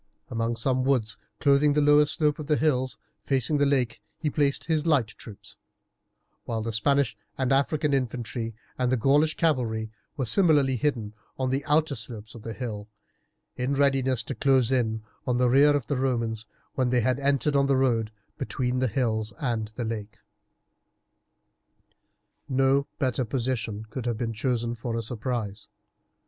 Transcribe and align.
Among 0.31 0.55
some 0.55 0.83
woods 0.83 1.15
clothing 1.39 1.73
the 1.73 1.79
lower 1.79 2.07
slope 2.07 2.39
of 2.39 2.47
the 2.47 2.55
hills 2.55 2.97
facing 3.23 3.59
the 3.59 3.67
lake 3.67 4.01
he 4.17 4.31
placed 4.31 4.63
his 4.65 4.87
light 4.87 5.09
troops, 5.09 5.59
while 6.45 6.63
the 6.63 6.71
Spanish 6.71 7.15
and 7.37 7.53
African 7.53 7.93
infantry 7.93 8.55
and 8.79 8.91
the 8.91 8.97
Gaulish 8.97 9.37
cavalry 9.37 9.91
were 10.17 10.25
similarly 10.25 10.75
hidden 10.75 11.13
on 11.37 11.51
the 11.51 11.63
outer 11.65 11.93
slopes 11.93 12.33
of 12.33 12.41
the 12.41 12.53
hill 12.53 12.87
in 13.57 13.75
readiness 13.75 14.23
to 14.23 14.33
close 14.33 14.71
in 14.71 15.03
on 15.27 15.37
the 15.37 15.49
rear 15.49 15.75
of 15.75 15.85
the 15.85 15.97
Romans 15.97 16.47
when 16.73 16.89
they 16.89 17.01
had 17.01 17.19
entered 17.19 17.55
on 17.55 17.67
the 17.67 17.77
road 17.77 18.11
between 18.39 18.79
the 18.79 18.87
hills 18.87 19.33
and 19.39 19.67
the 19.75 19.85
lake. 19.85 20.17
No 22.49 22.87
better 22.97 23.23
position 23.23 23.85
could 23.91 24.07
have 24.07 24.17
been 24.17 24.33
chosen 24.33 24.73
for 24.73 24.95
a 24.95 25.03
surprise. 25.03 25.69